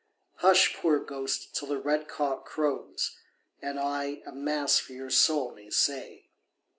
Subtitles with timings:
[0.37, 3.15] "Hush, poor ghost, till the red cock crows,
[3.61, 6.31] And I a Mass for your soul may say."